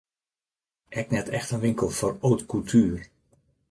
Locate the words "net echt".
1.13-1.53